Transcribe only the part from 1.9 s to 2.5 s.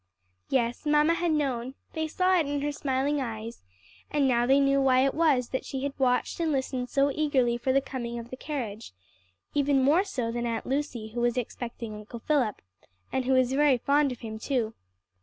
they saw it